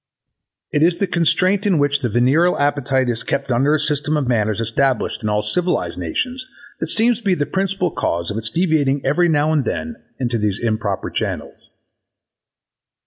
It 0.71 0.81
is 0.81 0.97
the 0.97 1.05
constraint 1.05 1.67
in 1.67 1.77
which 1.77 2.01
the 2.01 2.09
venereal 2.09 2.57
appetite 2.57 3.07
is 3.07 3.23
kept 3.23 3.51
under 3.51 3.73
the 3.73 3.77
system 3.79 4.17
of 4.17 4.27
manners 4.27 4.59
established 4.59 5.21
in 5.21 5.29
all 5.29 5.43
civilized 5.43 5.99
nations 5.99 6.47
that 6.79 6.87
seems 6.87 7.19
to 7.19 7.23
be 7.23 7.35
the 7.35 7.45
principal 7.45 7.91
cause 7.91 8.31
of 8.31 8.37
its 8.39 8.49
deviating 8.49 9.05
every 9.05 9.29
now 9.29 9.51
and 9.53 9.63
then 9.63 9.97
into 10.19 10.39
these 10.39 10.57
improper 10.59 11.11
channels. 11.11 11.69